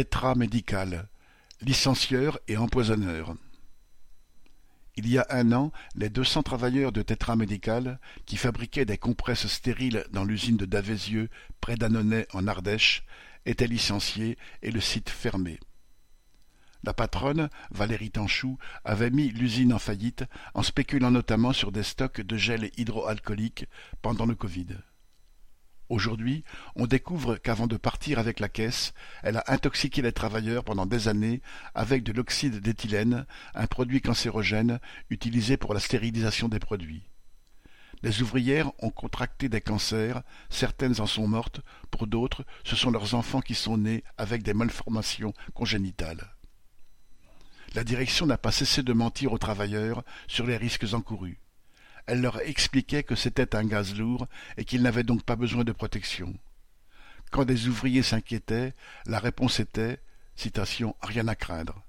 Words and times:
Tetra 0.00 0.34
Médical, 0.34 1.10
licencieur 1.60 2.38
et 2.48 2.56
empoisonneur. 2.56 3.34
Il 4.96 5.06
y 5.06 5.18
a 5.18 5.26
un 5.28 5.52
an, 5.52 5.72
les 5.94 6.08
deux 6.08 6.24
cents 6.24 6.42
travailleurs 6.42 6.90
de 6.90 7.02
Tetra 7.02 7.36
Médical, 7.36 8.00
qui 8.24 8.38
fabriquaient 8.38 8.86
des 8.86 8.96
compresses 8.96 9.46
stériles 9.46 10.06
dans 10.10 10.24
l'usine 10.24 10.56
de 10.56 10.64
Davézieux, 10.64 11.28
près 11.60 11.76
d'Annonay 11.76 12.26
en 12.32 12.46
Ardèche, 12.46 13.04
étaient 13.44 13.66
licenciés 13.66 14.38
et 14.62 14.70
le 14.70 14.80
site 14.80 15.10
fermé. 15.10 15.60
La 16.82 16.94
patronne, 16.94 17.50
Valérie 17.70 18.10
Tanchou, 18.10 18.56
avait 18.86 19.10
mis 19.10 19.28
l'usine 19.28 19.74
en 19.74 19.78
faillite 19.78 20.24
en 20.54 20.62
spéculant 20.62 21.10
notamment 21.10 21.52
sur 21.52 21.72
des 21.72 21.82
stocks 21.82 22.22
de 22.22 22.38
gel 22.38 22.70
hydroalcoolique 22.78 23.66
pendant 24.00 24.24
le 24.24 24.34
Covid. 24.34 24.78
Aujourd'hui, 25.90 26.44
on 26.76 26.86
découvre 26.86 27.34
qu'avant 27.34 27.66
de 27.66 27.76
partir 27.76 28.20
avec 28.20 28.38
la 28.38 28.48
caisse, 28.48 28.94
elle 29.24 29.36
a 29.36 29.44
intoxiqué 29.48 30.02
les 30.02 30.12
travailleurs 30.12 30.62
pendant 30.62 30.86
des 30.86 31.08
années 31.08 31.42
avec 31.74 32.04
de 32.04 32.12
l'oxyde 32.12 32.60
d'éthylène, 32.60 33.26
un 33.56 33.66
produit 33.66 34.00
cancérogène 34.00 34.78
utilisé 35.10 35.56
pour 35.56 35.74
la 35.74 35.80
stérilisation 35.80 36.48
des 36.48 36.60
produits. 36.60 37.02
Les 38.04 38.22
ouvrières 38.22 38.70
ont 38.78 38.90
contracté 38.90 39.48
des 39.48 39.60
cancers, 39.60 40.22
certaines 40.48 41.00
en 41.00 41.06
sont 41.06 41.26
mortes, 41.26 41.60
pour 41.90 42.06
d'autres, 42.06 42.44
ce 42.62 42.76
sont 42.76 42.92
leurs 42.92 43.16
enfants 43.16 43.40
qui 43.40 43.56
sont 43.56 43.76
nés 43.76 44.04
avec 44.16 44.44
des 44.44 44.54
malformations 44.54 45.34
congénitales. 45.54 46.36
La 47.74 47.82
direction 47.82 48.26
n'a 48.26 48.38
pas 48.38 48.52
cessé 48.52 48.84
de 48.84 48.92
mentir 48.92 49.32
aux 49.32 49.38
travailleurs 49.38 50.04
sur 50.28 50.46
les 50.46 50.56
risques 50.56 50.94
encourus. 50.94 51.40
Elle 52.06 52.22
leur 52.22 52.40
expliquait 52.40 53.02
que 53.02 53.14
c'était 53.14 53.54
un 53.56 53.64
gaz 53.64 53.96
lourd 53.96 54.26
et 54.56 54.64
qu'ils 54.64 54.82
n'avaient 54.82 55.04
donc 55.04 55.22
pas 55.22 55.36
besoin 55.36 55.64
de 55.64 55.72
protection. 55.72 56.34
Quand 57.30 57.44
des 57.44 57.68
ouvriers 57.68 58.02
s'inquiétaient, 58.02 58.74
la 59.06 59.18
réponse 59.18 59.60
était 59.60 60.00
citation, 60.34 60.96
rien 61.02 61.28
à 61.28 61.34
craindre. 61.34 61.84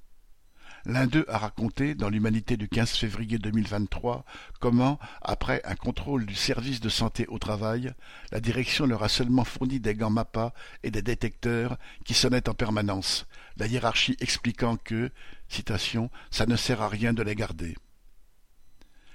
L'un 0.85 1.05
d'eux 1.05 1.25
a 1.27 1.37
raconté, 1.37 1.93
dans 1.93 2.09
l'Humanité 2.09 2.57
du 2.57 2.67
15 2.67 2.91
février 2.91 3.37
2023, 3.37 4.26
comment, 4.59 4.99
après 5.21 5.62
un 5.63 5.76
contrôle 5.76 6.26
du 6.26 6.34
service 6.34 6.79
de 6.79 6.89
santé 6.89 7.27
au 7.27 7.37
travail, 7.37 7.93
la 8.32 8.39
direction 8.39 8.87
leur 8.87 9.04
a 9.04 9.09
seulement 9.09 9.43
fourni 9.43 9.79
des 9.79 9.93
gants 9.93 10.09
MAPA 10.09 10.54
et 10.82 10.89
des 10.89 11.04
détecteurs 11.04 11.77
qui 12.04 12.15
sonnaient 12.15 12.49
en 12.49 12.55
permanence, 12.55 13.27
la 13.57 13.67
hiérarchie 13.67 14.17
expliquant 14.20 14.76
que, 14.76 15.12
citation, 15.49 16.09
ça 16.32 16.48
ne 16.48 16.55
sert 16.55 16.82
à 16.82 16.89
rien 16.89 17.13
de 17.13 17.21
les 17.21 17.35
garder. 17.35 17.76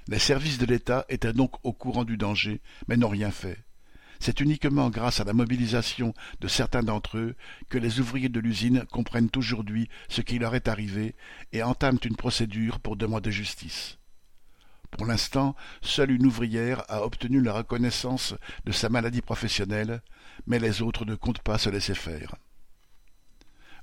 Les 0.08 0.20
services 0.20 0.58
de 0.58 0.66
l'État 0.66 1.04
étaient 1.08 1.32
donc 1.32 1.54
au 1.64 1.72
courant 1.72 2.04
du 2.04 2.16
danger, 2.16 2.60
mais 2.86 2.96
n'ont 2.96 3.08
rien 3.08 3.32
fait. 3.32 3.58
C'est 4.20 4.40
uniquement 4.40 4.88
grâce 4.88 5.20
à 5.20 5.24
la 5.24 5.32
mobilisation 5.32 6.14
de 6.40 6.48
certains 6.48 6.82
d'entre 6.82 7.18
eux 7.18 7.34
que 7.68 7.78
les 7.78 8.00
ouvriers 8.00 8.28
de 8.28 8.40
l'usine 8.40 8.84
comprennent 8.90 9.30
aujourd'hui 9.36 9.88
ce 10.08 10.20
qui 10.20 10.38
leur 10.38 10.54
est 10.54 10.68
arrivé 10.68 11.14
et 11.52 11.62
entament 11.62 11.98
une 12.04 12.16
procédure 12.16 12.80
pour 12.80 12.96
demander 12.96 13.32
justice. 13.32 13.98
Pour 14.92 15.06
l'instant, 15.06 15.56
seule 15.82 16.12
une 16.12 16.26
ouvrière 16.26 16.84
a 16.88 17.02
obtenu 17.04 17.42
la 17.42 17.52
reconnaissance 17.52 18.34
de 18.64 18.72
sa 18.72 18.88
maladie 18.88 19.22
professionnelle, 19.22 20.00
mais 20.46 20.60
les 20.60 20.82
autres 20.82 21.04
ne 21.04 21.16
comptent 21.16 21.42
pas 21.42 21.58
se 21.58 21.68
laisser 21.68 21.94
faire. 21.94 22.36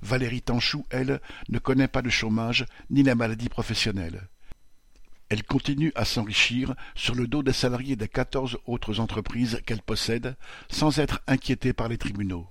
Valérie 0.02 0.42
Tanchou, 0.42 0.84
elle, 0.90 1.20
ne 1.48 1.58
connaît 1.58 1.88
pas 1.88 2.02
le 2.02 2.10
chômage 2.10 2.66
ni 2.90 3.02
la 3.02 3.14
maladie 3.14 3.48
professionnelle. 3.48 4.28
Elle 5.34 5.42
continue 5.42 5.90
à 5.96 6.04
s'enrichir 6.04 6.76
sur 6.94 7.16
le 7.16 7.26
dos 7.26 7.42
des 7.42 7.52
salariés 7.52 7.96
des 7.96 8.06
quatorze 8.06 8.56
autres 8.66 9.00
entreprises 9.00 9.60
qu'elle 9.66 9.82
possède, 9.82 10.36
sans 10.70 11.00
être 11.00 11.22
inquiétée 11.26 11.72
par 11.72 11.88
les 11.88 11.98
tribunaux. 11.98 12.46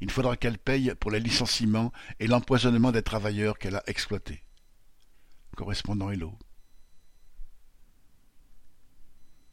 Il 0.00 0.10
faudra 0.10 0.38
qu'elle 0.38 0.56
paye 0.56 0.94
pour 0.98 1.10
les 1.10 1.20
licenciements 1.20 1.92
et 2.18 2.28
l'empoisonnement 2.28 2.92
des 2.92 3.02
travailleurs 3.02 3.58
qu'elle 3.58 3.76
a 3.76 3.82
exploités. 3.86 4.42
Correspondant 5.54 6.10
Hello. 6.10 6.32